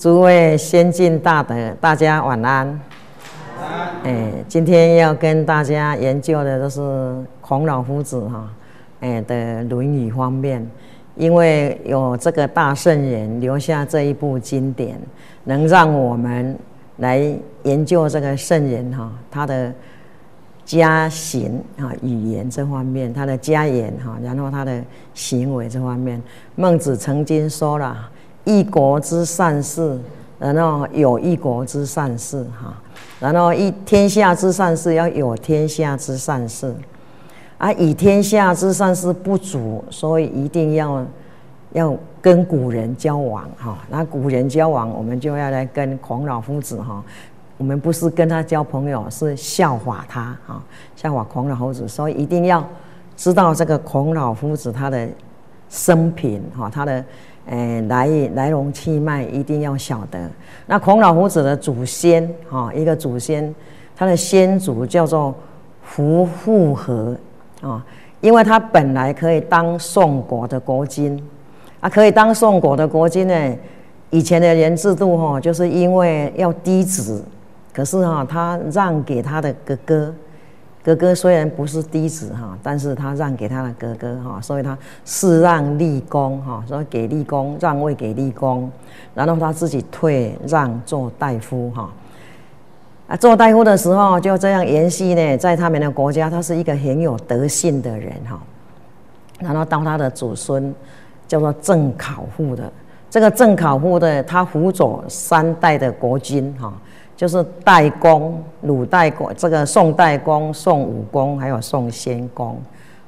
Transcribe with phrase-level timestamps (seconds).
[0.00, 2.80] 诸位先进大德，大家晚安。
[4.02, 8.48] 哎，今天要跟大家研究的都是孔老夫子哈，
[9.00, 9.34] 哎的
[9.68, 10.66] 《论语》方面，
[11.16, 14.98] 因为有这个大圣人留下这一部经典，
[15.44, 16.58] 能让我们
[16.96, 17.30] 来
[17.64, 19.70] 研究这个圣人哈，他的
[20.64, 24.82] 家行啊、语言这方面，他的家言哈，然后他的
[25.12, 26.22] 行为这方面，
[26.56, 28.08] 孟子曾经说了。
[28.44, 29.98] 一国之善事，
[30.38, 32.74] 然后有一国之善事，哈，
[33.20, 36.74] 然后一天下之善事要有天下之善事，
[37.58, 41.04] 啊，以天下之善事不足，所以一定要
[41.72, 47.04] 要跟古人交往，哈，那古人交往，我们就要来跟孔老夫子，哈，
[47.58, 50.62] 我们不是跟他交朋友，是效法他，哈，
[50.96, 52.66] 效法孔老夫子，所以一定要
[53.18, 55.06] 知道这个孔老夫子他的
[55.68, 57.04] 生平，哈，他的。
[57.48, 60.30] 哎，来来龙去脉一定要晓得。
[60.66, 63.52] 那孔老夫子的祖先，哈，一个祖先，
[63.96, 65.34] 他的先祖叫做
[65.94, 67.16] 胡复和，
[67.60, 67.84] 啊，
[68.20, 71.20] 因为他本来可以当宋国的国君，
[71.80, 73.56] 啊，可以当宋国的国君呢。
[74.10, 77.24] 以前的人制度，哈，就是因为要嫡子，
[77.72, 80.14] 可是哈，他让给他的哥哥。
[80.82, 88.70] 哥哥虽然不是嫡子哈，但是他让给他的哥哥哈，所以他是让立功哈，说给立功，让位给立功，
[89.14, 91.90] 然后他自己退让做大夫哈。
[93.08, 98.40] 啊，做大夫的时候就这样延续呢，在他们的国家，他是一个很有德性的人哈。
[99.38, 100.74] 然后当他的祖孙
[101.28, 102.72] 叫做郑考父的，
[103.10, 106.72] 这个郑考父的，他辅佐三代的国君哈。
[107.20, 112.56] 就是代公、鲁代公、这个宋代公、宋武公，还有宋先公，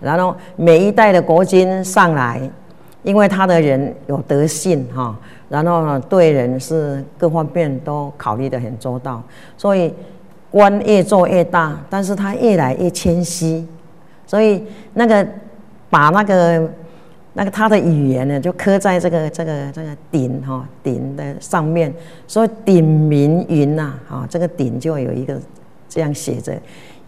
[0.03, 2.39] 然后每一代的国君上来，
[3.05, 5.17] 因为他的人有德性哈，
[5.49, 9.23] 然后呢对人是各方面都考虑的很周到，
[9.57, 9.91] 所以
[10.51, 13.67] 官越做越大，但是他越来越谦虚，
[14.27, 14.63] 所以
[14.93, 15.27] 那个
[15.89, 16.69] 把那个。
[17.35, 21.93] 那个他的语言呢，就刻在这个这个这个鼎哈鼎的上面，
[22.27, 25.41] 所以鼎名云呐，啊，这个鼎就有一个
[25.89, 26.53] 这样写着，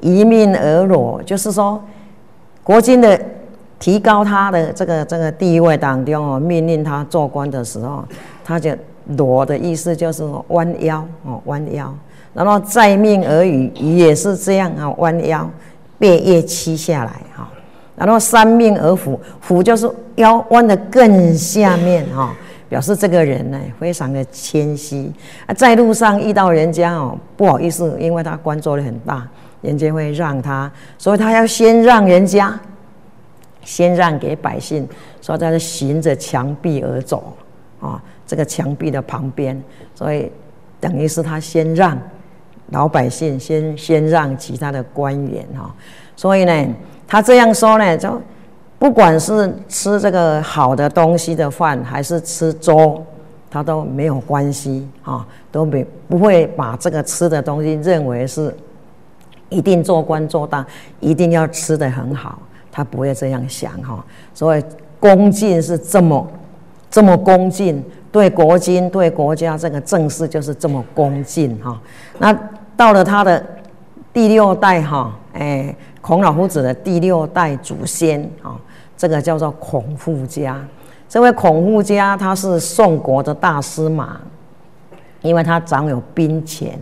[0.01, 1.79] 一命而裸，就是说
[2.63, 3.21] 国君的
[3.79, 8.03] 提高他的这个这个地位当中哦，命令他做官的时候，
[8.43, 8.75] 他就
[9.19, 11.95] 裸的意思就是弯腰哦弯腰，
[12.33, 15.51] 然后在命而语也是这样啊弯腰，
[15.99, 17.51] 背叶屈下来哈。
[17.97, 22.35] 然后三命而俯，俯就是腰弯的更下面哈，
[22.69, 25.13] 表示这个人呢非常的谦虚
[25.47, 29.25] 啊，在路上遇到人家哦，不好意思，因为他官做的很大，
[29.63, 30.69] 人家会让他，
[30.99, 32.59] 所以他要先让人家，
[33.63, 34.89] 先让给百姓，
[35.21, 37.37] 所以他是循着墙壁而走
[37.81, 39.63] 啊，这个墙壁的旁边，
[39.95, 40.33] 所以
[40.81, 41.97] 等于是他先让
[42.71, 45.73] 老百姓，先先让其他的官员哈，
[46.17, 46.69] 所以呢。
[47.07, 48.21] 他这样说呢，就
[48.79, 53.03] 不管是吃这个好的东西的饭，还是吃粥，
[53.51, 58.55] 他都没有关系啊，都没不会把这个吃的东西认为是
[59.49, 60.67] 一定做官做大，
[61.01, 62.39] 一定要吃的很好，
[62.73, 64.05] 他不会这样想哈。
[64.35, 64.65] 所以
[64.99, 66.27] 恭敬是这么
[66.91, 71.81] 这么恭敬，对国君对国家这个政事就是这么恭敬哈。
[72.19, 72.37] 那
[72.77, 73.43] 到了他的
[74.13, 75.75] 第六代哈，哎。
[76.05, 78.61] 孔老夫子的第六代祖先啊，
[78.95, 80.63] 这个叫做孔富家。
[81.09, 84.21] 这位孔富家他是宋国的大司马，
[85.23, 86.79] 因为他掌有兵权。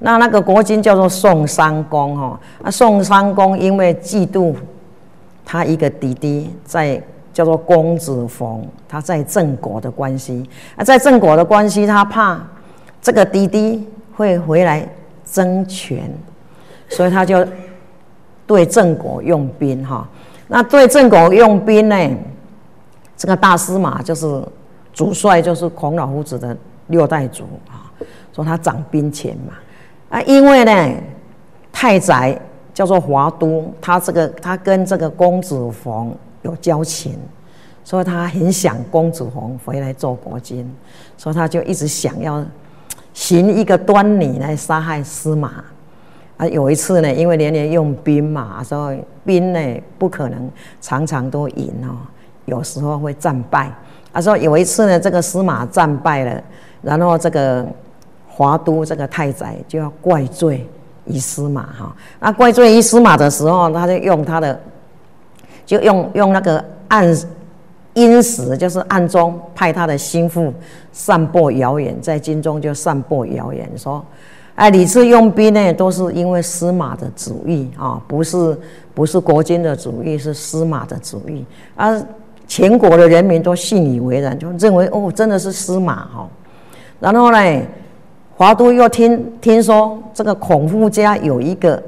[0.00, 4.52] 那那个国君叫做宋襄公哈，那宋襄公因为嫉妒
[5.44, 7.00] 他一个弟弟在
[7.32, 10.44] 叫做公子冯，他在郑国的关系
[10.74, 12.44] 啊，在郑国的关系，他怕
[13.00, 14.84] 这个弟弟会回来
[15.24, 16.12] 争权，
[16.88, 17.46] 所以他就。
[18.46, 20.08] 对郑国用兵哈，
[20.48, 22.10] 那对郑国用兵呢？
[23.16, 24.42] 这个大司马就是
[24.92, 26.56] 主帅，就是孔老夫子的
[26.88, 27.90] 六代祖啊，
[28.32, 29.54] 说他掌兵权嘛
[30.10, 30.94] 啊，因为呢
[31.72, 32.38] 太宰
[32.74, 37.18] 叫做华都，他这个他跟这个公子冯有交情，
[37.82, 40.70] 所以他很想公子冯回来做国君，
[41.16, 42.44] 所以他就一直想要
[43.14, 45.64] 寻一个端倪来杀害司马。
[46.36, 50.50] 啊，有一次呢，因为连连用兵嘛，所以兵呢不可能
[50.80, 51.96] 常常都赢哦，
[52.44, 53.72] 有时候会战败。
[54.12, 56.42] 啊，说有一次呢，这个司马战败了，
[56.82, 57.66] 然后这个
[58.28, 60.66] 华都这个太宰就要怪罪
[61.06, 61.96] 于司马哈。
[62.20, 64.58] 那怪罪于司马的时候，他就用他的，
[65.64, 67.16] 就用用那个暗
[67.94, 70.52] 因时就是暗中派他的心腹
[70.92, 74.04] 散播谣言，在京中就散播谣言说，
[74.56, 78.58] 哎，李次用兵呢，都是因为司马的主意啊，不是
[78.94, 81.44] 不是国君的主意，是司马的主意，
[81.74, 82.02] 而
[82.46, 86.26] 全国的人民都信以为然，就认为哦，真的是司马哈。
[86.98, 87.62] 然后呢，
[88.34, 91.82] 华都又听听说这个孔夫家有一个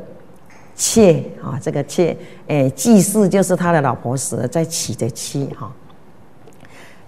[0.76, 2.14] 妾啊，这个妾
[2.48, 5.72] 哎，祭祀就是他的老婆死了再娶的妻哈，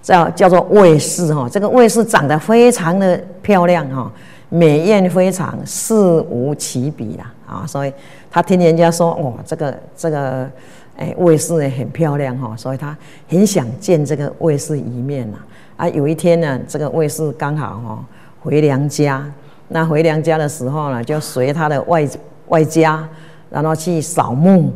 [0.00, 4.10] 叫叫做卫氏哈，这个卫氏长得非常的漂亮哈。
[4.52, 5.94] 美艳非常，事
[6.29, 7.64] 无其比啦啊！
[7.64, 7.93] 所以
[8.29, 10.50] 他听人家说，哇，这个这个，
[10.97, 12.97] 哎，卫士也很漂亮哈，所以他
[13.29, 15.38] 很想见这个卫士一面呐。
[15.76, 18.05] 啊，有一天呢，这个卫士刚好哈
[18.43, 19.25] 回娘家，
[19.69, 22.05] 那回娘家的时候呢，就随他的外
[22.49, 23.08] 外家，
[23.50, 24.73] 然后去扫墓。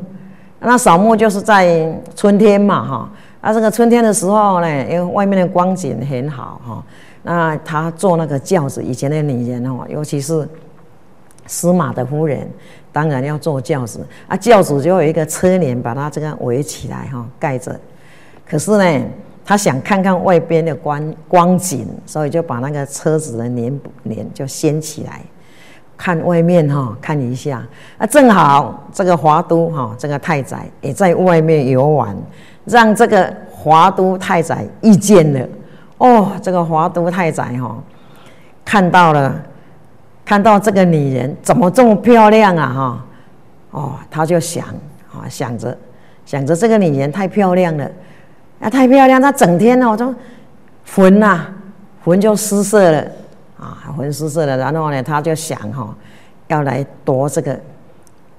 [0.60, 3.10] 那扫墓就是在春天嘛哈，
[3.40, 6.84] 啊，这个春天的时候呢，因为外面的光景很好哈。
[7.26, 10.46] 那他坐那个轿子，以前的女人哦，尤其是
[11.46, 12.46] 司马的夫人，
[12.92, 14.36] 当然要坐轿子啊。
[14.36, 17.74] 轿子就有一个车帘把它这个围起来哈，盖着。
[18.46, 19.06] 可是呢，
[19.42, 25.22] 他想看看外边的光光景，所以就把那个车子的帘帘就掀起来，
[25.96, 27.66] 看外面哈，看一下。
[27.96, 32.14] 啊，正好这个华都哈，这个太宰也在外面游玩，
[32.66, 35.48] 让这个华都太宰遇见了。
[35.98, 37.76] 哦，这个华都太宰哈，
[38.64, 39.34] 看到了，
[40.24, 43.04] 看到这个女人怎么这么漂亮啊哈，
[43.70, 44.66] 哦，他就想
[45.12, 45.76] 啊，想着
[46.26, 47.90] 想着这个女人太漂亮了，
[48.60, 50.14] 啊，太漂亮，他整天呢哦就
[50.94, 51.46] 魂呐，
[52.04, 53.04] 魂就失色了。
[53.56, 55.94] 啊，魂失色了，然后呢，他就想哈，
[56.48, 57.58] 要来夺这个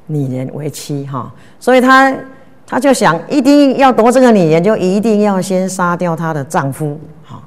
[0.06, 2.14] 女人为妻哈，所以他
[2.68, 7.42] 他就想，一定要夺这个女人，就一定要先杀掉她的丈夫哈。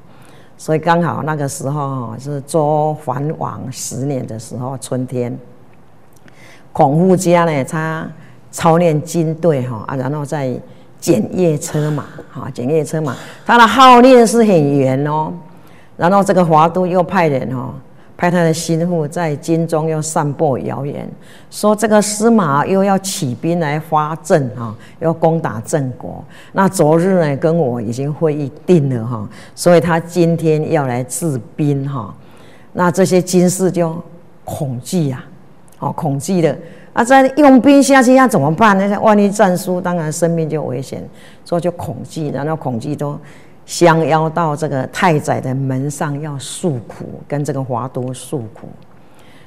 [0.59, 5.35] 所以刚好那个时候是周桓王十年的时候，春天，
[6.73, 8.05] 孔夫家呢，他
[8.51, 10.53] 操练军队哈啊，然后再
[10.99, 13.15] 检阅车马哈，检阅车马，
[13.45, 15.31] 他的号令是很严哦。
[15.95, 17.73] 然后这个华都又派人哈。
[18.19, 21.09] 派他的心腹在京中又散播谣言，
[21.49, 26.21] 说这个司马又要起兵来发阵啊，要攻打郑国。
[26.51, 32.13] 那昨日呢，跟我已经会议定了哈，所以他今天要来治兵哈。
[32.73, 33.95] 那这些军士就
[34.43, 35.23] 恐惧呀，
[35.79, 36.53] 哦，恐惧的
[36.91, 38.77] 啊，再用兵下去要怎么办？
[38.77, 41.01] 那万一战输，当然生命就危险，
[41.45, 43.17] 所以就恐惧，然后恐惧都。
[43.69, 48.67] 相邀到这个太宰的门上要诉苦，跟这个华都诉苦，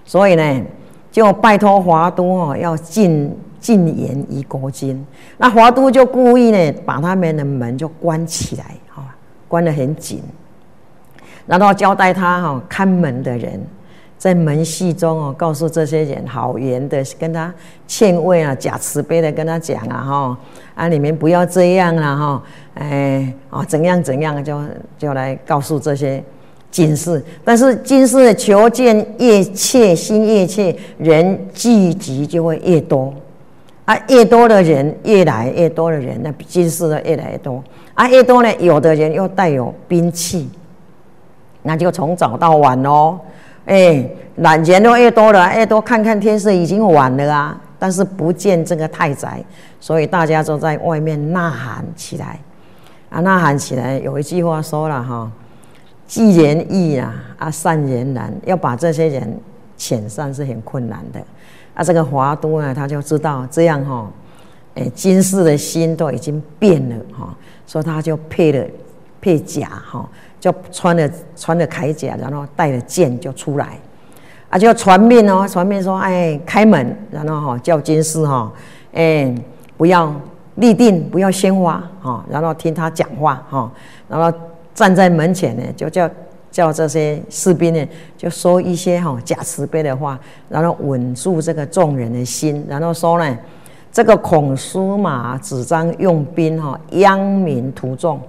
[0.04, 0.62] 所以呢，
[1.10, 5.04] 就拜托华都哦，要进进言一国君。
[5.38, 9.02] 那华都就故意呢，把他们的门就关起来，哈，
[9.48, 10.22] 关得很紧，
[11.44, 13.60] 然后交代他哈看门的人。
[14.22, 17.52] 在门系中哦，告诉这些人好言的，跟他
[17.88, 20.38] 劝慰啊，假慈悲的跟他讲啊，哈
[20.76, 22.42] 啊，你们不要这样了哈，
[22.74, 24.60] 哎啊，怎样怎样，就
[24.96, 26.22] 就来告诉这些
[26.70, 27.20] 金士。
[27.42, 33.12] 但是金士求见越切，心越切，人聚集就会越多
[33.86, 37.60] 啊，越多的人越来越多的人，那金士的越来越多
[37.94, 40.48] 啊，越多呢，有的人又带有兵器，
[41.64, 43.18] 那就从早到晚哦。
[43.66, 44.04] 哎，
[44.36, 47.60] 懒人都越多了，越多看看天色已经晚了啊！
[47.78, 49.42] 但是不见这个太宰，
[49.80, 52.38] 所以大家都在外面呐喊起来
[53.10, 53.20] 啊！
[53.20, 55.30] 呐喊起来，有一句话说了哈
[56.06, 59.38] ：“济人易啊，啊善人难。”要把这些人
[59.78, 61.20] 遣散是很困难的。
[61.74, 64.10] 啊，这个华都呢，他就知道这样哈，
[64.74, 67.34] 哎，金氏的心都已经变了哈，
[67.66, 68.64] 所以他就配了
[69.20, 70.08] 配甲哈。
[70.42, 73.78] 就穿了穿了铠甲，然后带了剑就出来，
[74.50, 78.52] 啊，就传命哦，传命说，哎，开门，然后哈叫军士哈，
[78.92, 79.32] 哎，
[79.76, 80.12] 不要
[80.56, 83.70] 立定，不要鲜花哈，然后听他讲话哈，
[84.08, 84.36] 然后
[84.74, 86.10] 站在门前呢，就叫
[86.50, 90.18] 叫这些士兵呢，就说一些哈假慈悲的话，
[90.48, 93.38] 然后稳住这个众人的心，然后说呢，
[93.92, 98.20] 这个孔叔马主张用兵哈殃民图众。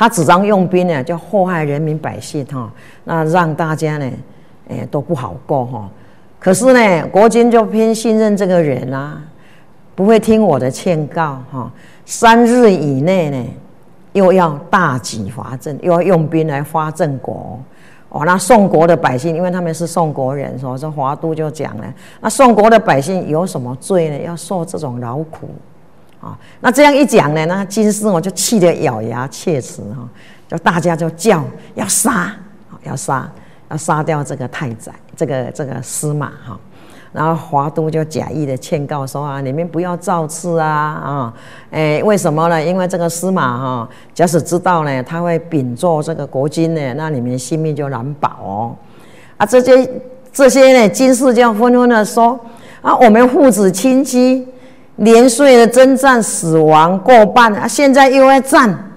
[0.00, 2.72] 他主张用兵呢，就祸害人民百姓哈，
[3.04, 4.10] 那让大家呢，
[4.70, 5.90] 哎都不好过哈。
[6.38, 9.22] 可是呢，国君就偏信任这个人啊，
[9.94, 11.70] 不会听我的劝告哈。
[12.06, 13.44] 三日以内呢，
[14.14, 17.60] 又要大举伐郑，又要用兵来发郑国。
[18.08, 21.84] 哦，那宋国的百姓，因为他们是宋国人，说华都就讲了，
[22.22, 24.18] 那宋国的百姓有什么罪呢？
[24.24, 25.50] 要受这种劳苦。
[26.20, 26.36] 啊。
[26.60, 30.08] 那这样一讲呢，那金士哦就气得咬牙切齿哈，
[30.48, 32.32] 就大家就叫要杀，
[32.84, 33.30] 要杀，
[33.70, 36.58] 要杀掉这个太宰，这个这个司马哈。
[37.12, 41.34] 然后华都就假意的劝告说啊，你们不要造次啊啊，
[41.72, 42.64] 哎，为什么呢？
[42.64, 48.76] 因为这个司马哈，假使知道呢，他会秉做这个国君呢，那你们性命就难保哦。
[49.36, 49.90] 啊，这些
[50.32, 52.38] 这些呢，金氏就纷纷的说
[52.80, 54.46] 啊，我们父子亲戚
[55.00, 58.92] 年岁的征战死亡过半啊，现在又要战，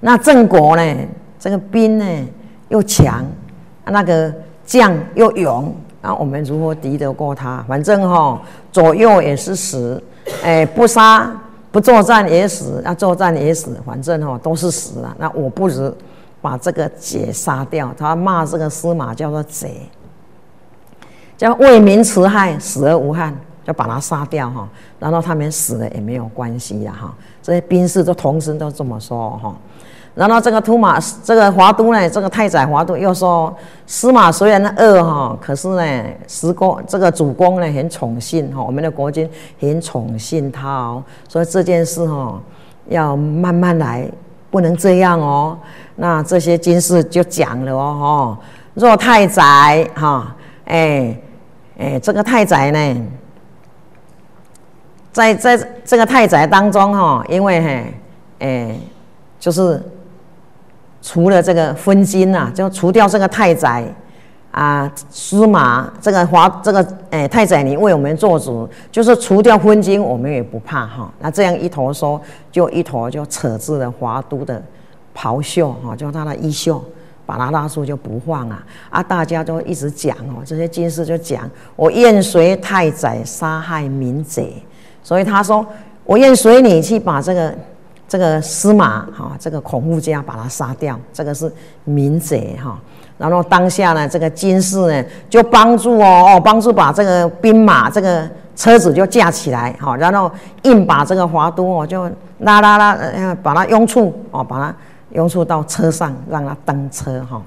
[0.00, 0.96] 那郑国呢，
[1.38, 2.04] 这个兵呢
[2.68, 3.24] 又强，
[3.84, 4.32] 那个
[4.66, 5.72] 将又勇。
[6.00, 7.64] 那我们如何敌得过他？
[7.68, 10.02] 反正哈，左右也是死，
[10.42, 11.30] 哎，不杀
[11.70, 15.14] 不作战也死，要作战也死，反正哈都是死了。
[15.16, 15.94] 那我不如
[16.40, 17.94] 把这个贼杀掉。
[17.96, 19.88] 他骂这个司马叫做贼，
[21.36, 23.32] 叫为民除害，死而无憾，
[23.72, 24.68] 把他杀掉哈。
[24.98, 27.14] 然后他们死了也没有关系了哈。
[27.42, 29.54] 这些兵士都同时都这么说哈。
[30.14, 33.54] 然后这个突马，这个华都呢，这个太宰华都又说，
[33.86, 39.26] 司马虽然恶哈，可是呢，时公这个主公呢很宠信哈，我们的国君
[39.58, 42.38] 很宠信他哦，所以这件事哈
[42.90, 44.06] 要慢慢来，
[44.50, 45.56] 不能这样哦。
[45.96, 50.36] 那这些军事就讲了哦哈，若太宰哈，
[50.66, 51.16] 哎
[51.78, 53.02] 哎，这个太宰呢，
[55.12, 57.94] 在在这个太宰当中哈，因为嘿，
[58.40, 58.76] 哎，
[59.38, 59.80] 就是。
[61.04, 63.84] 除了这个分金呐，就除掉这个太宰
[64.52, 71.12] 啊，司马这个华这个哎太宰，你为我们做主，就是除掉分金，我们也不怕哈。
[71.18, 72.20] 那这样一头说，
[72.52, 74.62] 就一头就扯住了华都的
[75.12, 76.80] 袍袖哈，就他的衣袖，
[77.26, 79.02] 把他拉住就不放啊啊！
[79.02, 84.54] 大家都一直讲哦，这些军士就讲，我愿随太宰杀害民贼，
[85.02, 85.66] 所以他说
[86.04, 87.54] 我愿随你去把这个。
[88.08, 91.50] 这个司马哈，这个孔夫家把他杀掉，这个是
[91.84, 92.78] 民贼哈。
[93.16, 100.30] 然后当下呢，这个金氏呢就帮助哦哦，帮助把这个兵马这个车子就架起来哈，然后
[100.64, 102.04] 硬把这个华都哦就
[102.40, 104.74] 拉拉拉，把它拥簇哦，把它
[105.12, 107.40] 拥簇到车上，让他登车哈。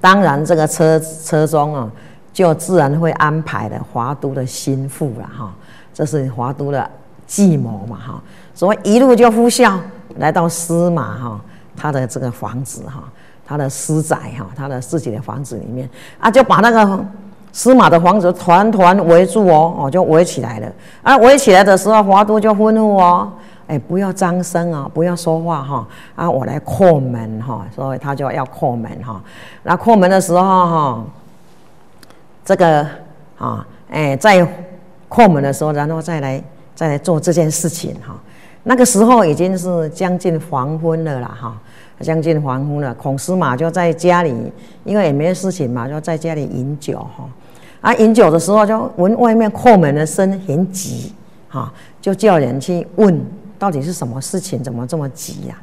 [0.00, 1.88] 当然，这个车车中啊，
[2.32, 5.54] 就自然会安排的华都的心腹了哈。
[5.96, 6.90] 这是华都的
[7.26, 8.22] 计谋嘛哈。
[8.54, 9.78] 所以一路就呼啸
[10.18, 11.40] 来到司马哈
[11.74, 13.04] 他的这个房子哈，
[13.46, 15.88] 他的私宅哈，他的自己的房子里面
[16.20, 17.04] 啊，就把那个
[17.52, 20.70] 司马的房子团团围住哦哦，就围起来了。
[21.02, 23.32] 啊，围起来的时候，华都就吩咐哦，
[23.66, 29.20] 哎，不要张声啊，不要说话哈啊，我来叩门哈，所以他就要叩门哈。
[29.62, 31.04] 那叩门的时候哈，
[32.44, 32.86] 这个
[33.38, 34.46] 啊，哎，在
[35.16, 36.42] 叩门的时候，然后再来
[36.74, 38.14] 再来做这件事情哈。
[38.64, 41.56] 那个时候已经是将近黄昏了啦，哈，
[42.00, 42.92] 将近黄昏了。
[42.94, 44.34] 孔司马就在家里，
[44.84, 47.24] 因为也没事情嘛，就在家里饮酒，哈。
[47.80, 51.14] 啊，饮酒的时候就闻外面叩门的声很急，
[51.48, 53.18] 哈，就叫人去问
[53.58, 55.56] 到底是什么事情，怎么这么急呀？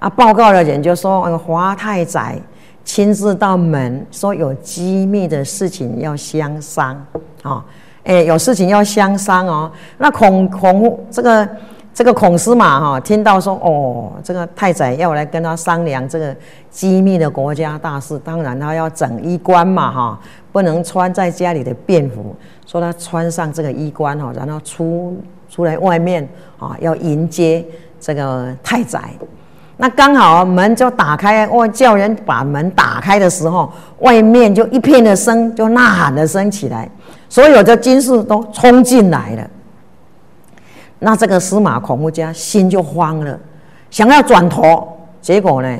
[0.00, 2.36] 啊，报告的人就说，华太宰
[2.84, 7.06] 亲自到门，说有机密的事情要相商，
[7.42, 7.64] 啊，
[8.04, 9.70] 哎，有事情要相商哦。
[9.98, 11.48] 那孔孔这个。
[11.94, 16.34] 这个孔司马哈听到说哦，这个太宰要来跟他商量这个
[16.70, 20.20] 机密的国家大事，当然他要整衣冠嘛哈，
[20.52, 25.14] 不能穿在家里的便服，说他穿上这个衣冠哈，然后出
[25.50, 26.26] 出来外面
[26.58, 27.62] 啊，要迎接
[28.00, 29.10] 这个太宰。
[29.76, 36.88] 那刚好门就打开，我叫人把门打开的时候，外面就一片的声，就呐喊的声起来，
[37.32, 39.50] 所有的军士都冲进来了。
[40.98, 43.38] 那这个司马孔夫家心就慌了，
[43.90, 44.86] 想要转头，
[45.22, 45.78] 结果呢，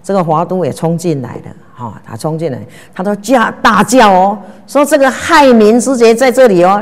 [0.00, 2.58] 这个华都也冲进来了，哈，他冲进来，
[2.94, 6.80] 他都叫大叫哦，说这个害民之贼在这里哦，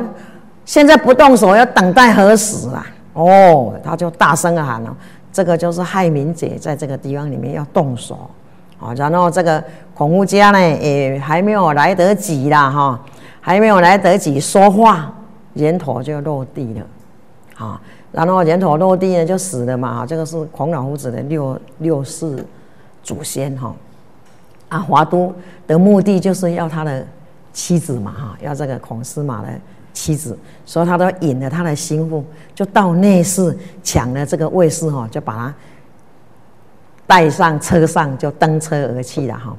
[0.67, 2.87] 现在不动手，要等待何时啊？
[3.15, 4.95] 哦，他就大声的喊了，
[5.33, 8.29] 这个就是害民贼在这个地方里面要动手，
[8.79, 13.01] 啊，然后这个孔夫家呢也还没有来得及啦，哈，
[13.41, 15.13] 还没有来得及说话，
[15.55, 16.87] 人头就落地了。
[17.57, 17.81] 啊，
[18.11, 20.07] 然后人头落地呢，就死了嘛。
[20.07, 22.45] 这个是孔老夫子的六六世
[23.03, 23.75] 祖先哈。
[24.69, 25.35] 啊，华都
[25.67, 27.07] 的目的就是要他的
[27.53, 29.49] 妻子嘛，哈，要这个孔司马的
[29.93, 35.55] 妻子，所以他都引了他的心腹，就到内室抢了这个卫士哈，就把他
[37.07, 39.57] 带上车上，就登车而去了哈。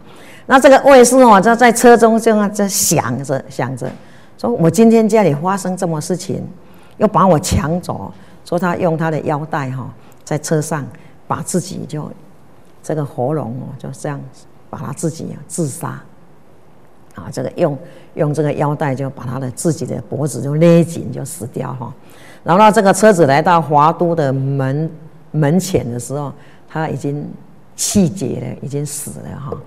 [0.52, 3.90] 那这个卫士哦，就在车中就在想着想着，
[4.38, 6.46] 说我今天家里发生这么事情。
[6.98, 8.12] 又把我抢走，
[8.46, 9.90] 说他用他的腰带哈，
[10.26, 10.86] 在车上
[11.26, 12.12] 把自己就
[12.84, 14.22] 这个喉咙哦，就这样
[14.70, 16.00] 把他自己自杀
[17.16, 17.76] 啊，这个用
[18.16, 21.92] 用这个腰带就把他的自己的脖子就勒紧就死掉哈。
[22.44, 24.92] 然后这个车子来到华都的门
[25.32, 26.32] 门前的时候，
[26.70, 27.26] 他已经
[27.76, 29.58] 气绝了，已经死了哈。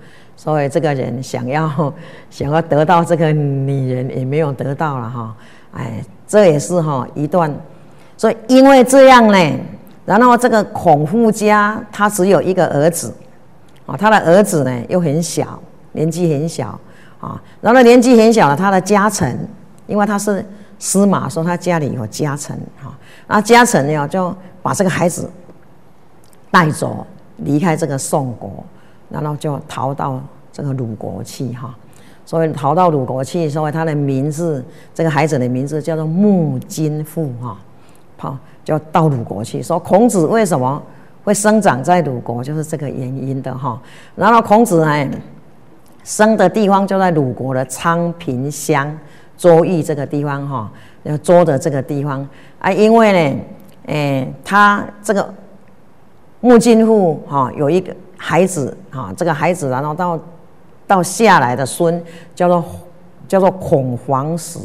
[0.45, 1.91] 所以这个人想要
[2.29, 5.35] 想要得到这个女人也没有得到了哈，
[5.73, 7.51] 哎，这也是哈一段。
[8.15, 9.51] 所以因为这样呢，
[10.05, 13.11] 然后这个孔夫家他只有一个儿子，
[13.87, 15.59] 啊，他的儿子呢又很小，
[15.93, 16.79] 年纪很小
[17.19, 19.35] 啊，然后年纪很小了，他的家臣，
[19.87, 20.45] 因为他是
[20.77, 25.27] 司马，说他家里有家臣哈，那家臣呢就把这个孩子
[26.51, 27.03] 带走，
[27.37, 28.63] 离开这个宋国。
[29.07, 30.19] 然后就逃到
[30.55, 31.75] 这个鲁国去哈，
[32.25, 37.57] 所以逃到鲁国去，所以他的名字，这个孩子的名字叫做木金父哈，
[38.15, 39.61] 好，就到鲁国去。
[39.61, 40.81] 说孔子为什么
[41.25, 43.77] 会生长在鲁国，就是这个原因的哈。
[44.15, 45.09] 然后孔子呢，
[46.05, 48.97] 生的地方就在鲁国的昌平乡
[49.35, 50.71] 周邑这个地方哈，
[51.03, 52.25] 要周的这个地方
[52.59, 53.39] 啊，因为呢，
[53.87, 55.33] 哎，他这个
[56.39, 57.93] 木金父哈有一个。
[58.17, 60.17] 孩子啊，这个孩子，然后到
[60.87, 62.63] 到下来的孙叫做
[63.27, 64.59] 叫做孔黄石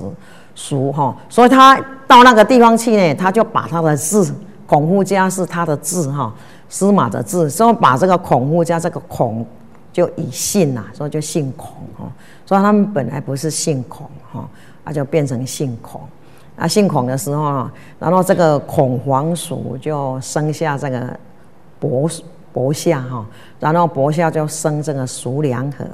[0.55, 4.35] 叔哈，所以他到那个地方去呢，他就把他的字
[4.67, 6.33] 孔夫家是他的字哈，
[6.69, 9.45] 司马的字，所以把这个孔夫家这个孔
[9.93, 12.05] 就以姓啊，所以就姓孔哈，
[12.45, 14.47] 所以他们本来不是姓孔哈，
[14.85, 16.00] 那就变成姓孔，
[16.57, 21.19] 啊姓孔的时候，然后这个孔黄叔就生下这个
[21.79, 22.09] 伯
[22.52, 23.25] 伯夏哈，
[23.61, 25.85] 然后伯夏就生这个叔良和，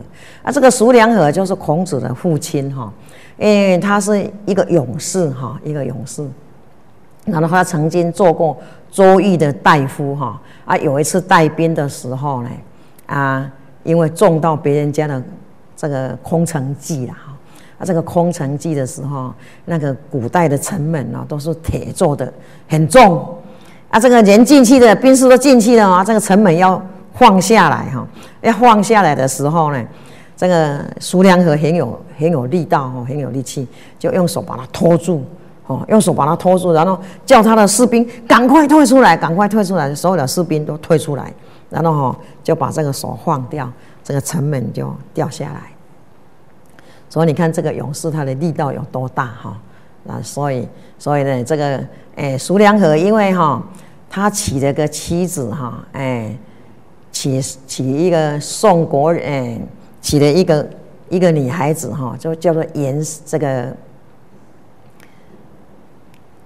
[0.42, 2.92] 啊，这个叔良和就是孔子的父亲哈，
[3.36, 6.26] 因为他是一个勇士哈，一个勇士，
[7.26, 8.56] 然后他曾经做过
[8.90, 12.50] 周易的大夫哈，啊，有一次带兵的时候呢，
[13.06, 15.22] 啊，因为中到别人家的
[15.76, 17.36] 这个空城计了哈，
[17.78, 19.34] 啊，这个空城计的时候，
[19.66, 22.32] 那个古代的城门呢都是铁做的，
[22.66, 23.36] 很重。
[23.88, 26.80] 啊，这个人进去的兵士都进去了啊，这个城门要
[27.14, 28.06] 放下来哈，
[28.42, 29.82] 要放下来的时候呢，
[30.36, 33.66] 这个苏良和很有很有力道哈，很有力气，
[33.98, 35.24] 就用手把它拖住，
[35.66, 41.32] 哦，用手把它拖住，然后叫他的士兵赶快退出来，赶快退出来，所有的士兵都退出来，
[41.70, 43.70] 然后哈就把这个手放掉，
[44.02, 45.60] 这个城门就掉下来。
[47.08, 49.56] 所以你看这个勇士他的力道有多大哈。
[50.06, 53.62] 那所以，所以呢，这个哎，苏良和因为哈，
[54.08, 56.36] 他娶了个妻子哈，哎，
[57.12, 59.60] 娶娶一个宋国人，
[60.00, 60.68] 娶了一个
[61.08, 63.76] 一个女孩子哈，就叫做严这个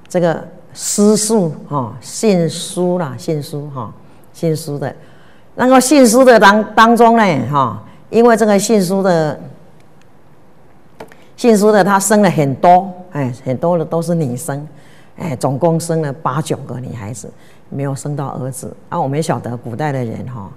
[0.09, 3.93] 这个私树哈，姓苏啦，姓苏哈，
[4.33, 4.95] 姓苏的，
[5.55, 9.39] 那个姓苏的当当中呢哈，因为这个姓苏的。
[11.37, 14.67] 姓苏的他生了很多，哎，很多的都是女生，
[15.17, 17.31] 哎，总共生了八九个女孩子，
[17.69, 18.75] 没有生到儿子。
[18.89, 20.51] 啊，我们晓得古代的人哈，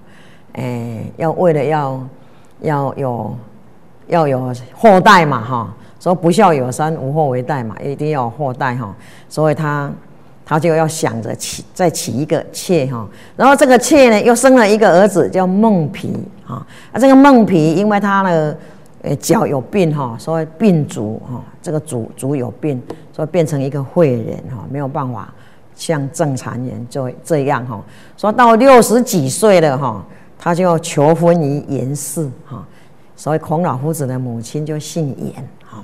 [0.52, 2.06] 哎，要为了要
[2.60, 3.36] 要有
[4.06, 8.94] 要有后代嘛哈，说不孝有三，无后为大嘛，一定要有后代哈，
[9.28, 9.92] 所以他
[10.44, 18.54] 他就要想着娶再娶一个妾哈，然后这个妾呢又生了一个儿子叫孟皮哈，啊，这个孟皮因为他呢。
[19.06, 25.32] 诶，脚有病哈，所以病足哈，这个足足有病，所以变成一个废人哈，没有办法
[25.74, 27.82] 像正常人就这样哈。
[28.18, 30.04] 说到六十几岁了哈，
[30.38, 32.62] 他就求婚于严氏哈，
[33.16, 35.82] 所以孔老夫子的母亲就姓严哈。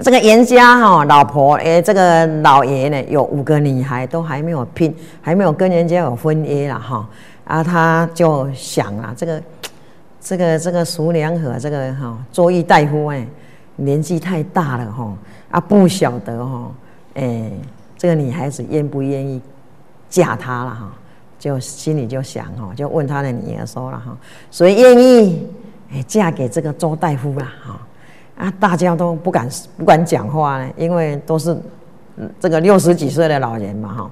[0.00, 7.06] 这个严家哈，老婆诶，这个老爷呢有五个女孩，都还没有聘，还没有跟人家有婚约了哈，
[7.44, 9.42] 啊，他就想啊，这个。
[10.20, 13.26] 这个这个苏良和这个哈周易大夫哎，
[13.78, 15.16] 年纪太大了哈
[15.50, 16.70] 啊不晓得哈
[17.14, 17.50] 哎
[17.96, 19.40] 这个女孩子愿不愿意
[20.08, 20.92] 嫁他了哈，
[21.38, 24.16] 就心里就想哈，就问他的女儿说了哈，
[24.50, 25.48] 谁愿意
[25.92, 27.80] 哎嫁给这个周大夫啦哈
[28.36, 31.56] 啊大家都不敢不敢讲话呢，因为都是
[32.38, 34.10] 这个六十几岁的老人嘛哈，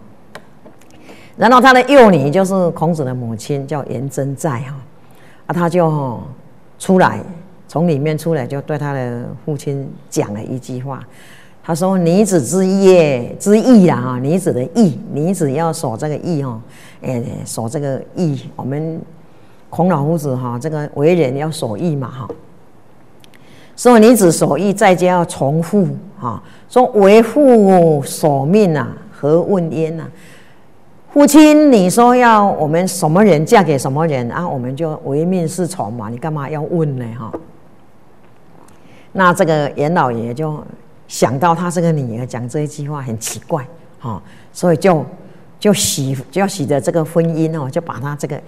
[1.36, 4.74] 然后他的幼女就是孔子的母亲叫颜真在哈。
[5.46, 6.20] 啊，他就
[6.76, 7.20] 出来，
[7.68, 11.02] 从里面出来，就对他的父亲讲了一句话。
[11.62, 16.60] 他说：“女子之业之义啊，哈，女子的义，女子要守这个义哦，
[17.02, 18.48] 哎，守这个义。
[18.54, 19.00] 我们
[19.68, 22.28] 孔老夫子哈，这个为人要守义嘛，哈。
[23.74, 26.40] 说女子守义，在家要从父哈。
[26.68, 30.04] 说为父守命啊，何何问焉呐？
[31.12, 34.48] 父亲，你说要我们什么人嫁给什么人啊？
[34.48, 36.08] 我们就唯命是从嘛。
[36.08, 37.04] 你干嘛要问呢？
[37.18, 37.32] 哈。
[39.16, 40.62] 那这个严老爷就
[41.08, 43.66] 想到他这个女儿讲这一句话很奇怪，
[43.98, 45.04] 哈，所以就
[45.58, 48.38] 就喜就要喜的这个婚姻哦，就把他这个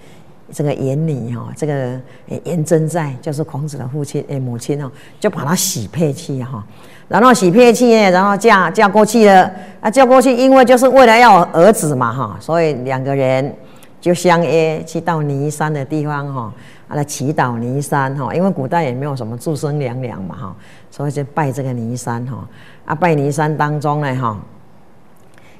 [0.51, 1.99] 这个严女哈，这个
[2.43, 6.63] 严真在就是孔子的父亲诶母亲哦，就把他喜配去哈。
[7.07, 9.51] 然后喜配去，然后嫁嫁过去了
[9.81, 13.51] 啊，嫁过去，因为就是为了要儿子嘛哈，所以两个人
[13.99, 16.53] 就相约去到尼山的地方哈，
[16.95, 20.55] 来祈祷尼山哈，因为古代也没有什么祝生娘娘嘛哈，
[20.91, 22.47] 所以就拜这个尼山哈
[22.85, 24.37] 啊，拜尼山当中呢哈，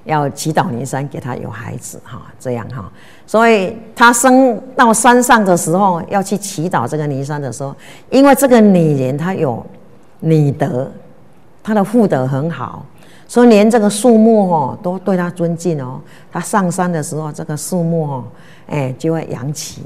[0.06, 2.92] 要祈祷尼山给他有孩子哈，这样哈，
[3.26, 7.76] 所以他升到山上的时候要去祈祷这个尼山的时候，
[8.10, 9.66] 因为这个女人她有
[10.20, 10.92] 女德。
[11.62, 12.84] 她的妇德很好，
[13.28, 16.00] 所以连这个树木哦都对他尊敬哦。
[16.32, 18.24] 他上山的时候，这个树木哦，
[18.68, 19.84] 哎就会扬起，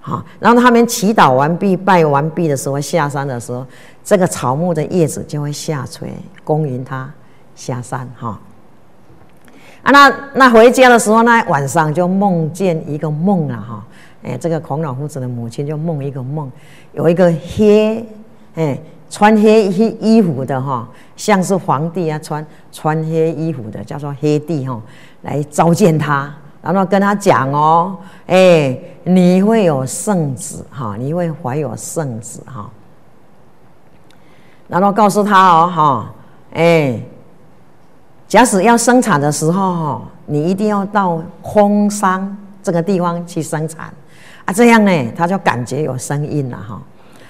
[0.00, 0.24] 好。
[0.38, 3.66] 然后他们祈祷完毕、拜完毕的时候，下山的时候，
[4.02, 7.12] 这个草木的叶子就会下垂，恭迎他
[7.54, 8.40] 下山哈。
[9.82, 13.84] 啊，那那回家的时候呢，晚上就梦见一个梦了哈。
[14.22, 16.50] 哎，这个孔老夫子的母亲就梦一个梦，
[16.92, 18.04] 有一个黑
[18.54, 18.78] 哎。
[19.12, 24.80] 穿黑衣衣服的哈，像是皇帝啊，穿穿黑衣服的叫做黑帝哈，
[25.22, 27.96] 来召见他，然后跟他讲哦，
[28.26, 32.68] 哎，你会有圣子哈，你会怀有圣子哈，
[34.68, 36.12] 然后告诉他哦哈，
[36.54, 37.00] 哎，
[38.28, 43.92] 假使要生产的时候哈，你一定要到空山这个地方去生产
[44.44, 46.80] 啊，这样呢，他就感觉有声音了哈。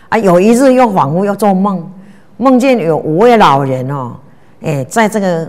[0.08, 1.88] 啊，有一日又恍惚又做梦，
[2.36, 4.16] 梦见有五位老人哦，
[4.60, 5.48] 哎，在这个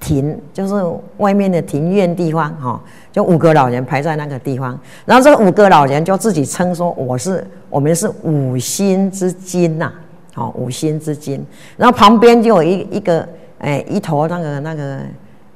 [0.00, 0.74] 庭，就是
[1.16, 2.80] 外面的庭院地方哈，
[3.12, 9.92] 就五个老人排在那个地方，然后这五个老人就自己称说我是我们是五星之金呐，
[10.34, 11.44] 好五星之金，
[11.76, 14.98] 然后旁边就有一一个哎一头那个那个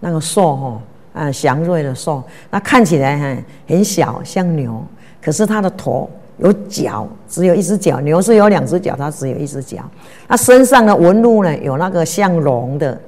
[0.00, 0.83] 那个兽哈，
[1.14, 4.85] 啊祥瑞的兽，那看起来很很小像牛，
[5.22, 6.09] 可是它的头。
[6.38, 9.78] 有脚，只有一只脚；牛是有两只脚，它只有一只脚。
[10.26, 12.98] 它身上的纹路呢，有那个像龙的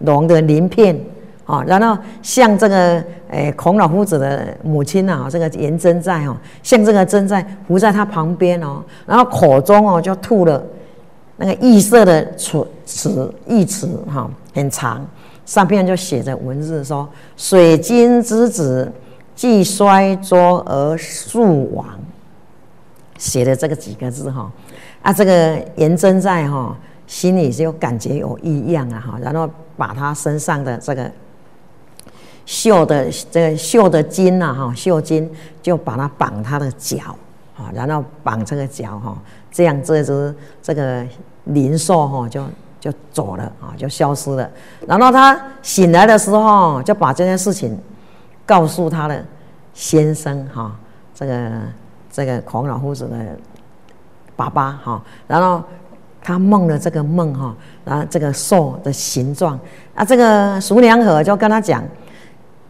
[0.00, 0.98] 龙的鳞片，
[1.46, 10.62] 啊，然后像这个诶孔老夫子的母亲呐，这个颜真在哦，像这个真在伏在他旁边哦，然后口中哦就吐了
[11.36, 15.06] 那个异色的齿齿异词哈，很长，
[15.46, 18.92] 上边就写着文字说：“水晶之子，
[19.34, 21.86] 既衰浊而速亡。”
[23.16, 24.50] 写的这个几个字哈，
[25.02, 26.74] 啊，这个颜真在哈
[27.06, 29.48] 心里就感觉有异样啊哈，然后
[29.80, 31.10] 把他身上的这个
[32.44, 35.30] 绣的这个绣的金呐哈绣金
[35.62, 37.16] 就把它绑他的脚
[37.56, 39.16] 啊，然后绑这个脚哈，
[39.50, 41.02] 这样这只这个
[41.44, 42.44] 灵兽哈就
[42.78, 44.50] 就走了啊，就消失了。
[44.86, 47.80] 然后他醒来的时候就把这件事情
[48.44, 49.24] 告诉他的
[49.72, 50.76] 先生哈，
[51.14, 51.50] 这个。
[52.12, 53.16] 这个孔老夫子的
[54.34, 55.62] 爸爸哈，然后
[56.22, 57.54] 他梦了这个梦哈，
[57.84, 59.58] 然后这个兽的形状，
[59.94, 61.82] 啊，这个叔娘河就跟他讲，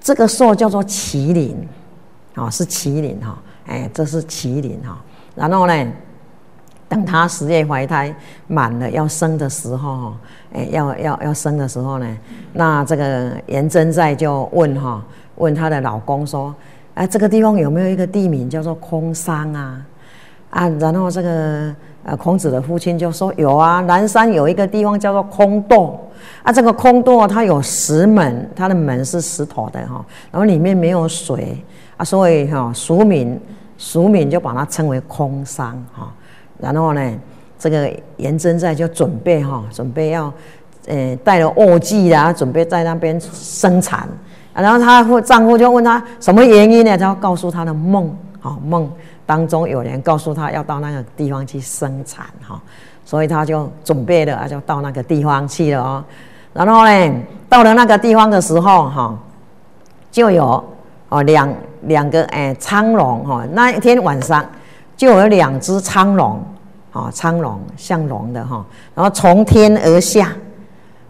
[0.01, 1.57] 这个兽叫做麒麟，
[2.35, 4.99] 啊，是麒麟哈，哎，这是麒麟哈，
[5.35, 5.93] 然后呢，
[6.89, 8.15] 等他十月怀胎
[8.47, 10.15] 满了要生的时候，
[10.53, 12.07] 哎，要要要生的时候呢，
[12.53, 15.05] 那这个颜真在就问哈，
[15.37, 16.55] 问她的老公说。
[16.93, 19.81] 哎，这个地方有没有一个地名叫做空山啊？
[20.51, 26.01] 啊，然后这个呃，孔子的父亲就说有啊，南山有一个地方叫做空洞
[26.43, 26.51] 啊。
[26.51, 31.63] 这个空洞它有石门，它的门是石头的哈，然后里面没有水
[31.99, 33.39] 啊，所以哈，俗民
[33.77, 36.11] 俗民就把它称为空山哈。
[36.59, 37.13] 然后呢，
[37.59, 40.33] 这个颜真在就准备哈，准备要
[40.87, 44.09] 呃带了卧具啊，准备在那边生产。
[44.55, 46.97] 然后她丈夫就问她什么原因呢？
[46.97, 48.91] 她要告诉她的梦，哈梦
[49.31, 52.61] 当中有人告诉他要到那个地方去生产，哈，
[53.05, 56.05] 所以他就准备了，就到那个地方去了哦。
[56.53, 57.15] 然后呢，
[57.49, 59.17] 到了那个地方的时候，哈，
[60.11, 60.65] 就有
[61.11, 64.45] 哦两两个哎苍龙，哈，那一天晚上
[64.97, 66.43] 就有两只苍龙，
[66.93, 68.67] 啊，苍龙像龙的哈，
[68.97, 70.33] 然后从天而下，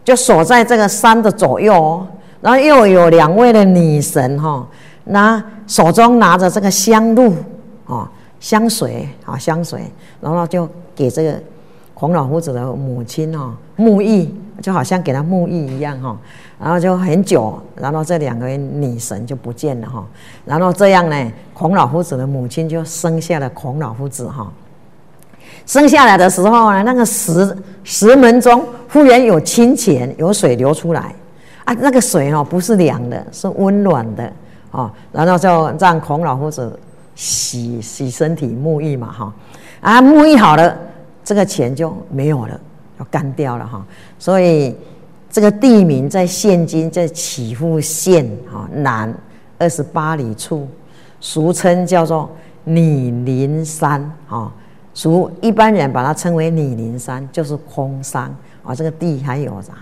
[0.05, 2.07] 就锁在这个山的左右哦。
[2.43, 4.67] 然后又有两位的女神哈，
[5.05, 7.35] 那手中拿着这个香露
[7.91, 9.83] 哦，香水啊香水，
[10.21, 11.35] 然后就给这个
[11.93, 16.17] 孔老夫子的母亲哦沐浴，就好像给他沐浴一样哈。
[16.61, 20.07] 然后就很久，然后这两个女神就不见了哈。
[20.45, 24.53] 然后这样呢，孔老夫子的母亲就生下了孔老夫子哈。
[25.67, 31.15] 生下来的时候呢，那个石石门中忽然有清泉，有水流出来
[31.65, 34.33] 啊，那个水哦不是凉的，是温暖的
[34.71, 34.91] 哦。
[35.13, 36.79] 然后就让孔老夫子
[37.21, 39.35] 洗洗身体沐浴嘛哈。
[39.81, 40.77] 啊，沐浴好了，
[41.23, 42.61] 这个钱就没有了，
[42.99, 43.85] 要干掉了哈。
[44.19, 44.75] 所以。
[45.33, 49.15] 这个地名在现今在起富县啊南
[49.59, 50.67] 二十八里处，
[51.21, 52.29] 俗称叫做
[52.65, 54.53] 拟林山啊，
[54.93, 58.25] 俗一般人把它称为拟林山，就是空山
[58.65, 58.75] 啊。
[58.75, 59.73] 这个地还有啥？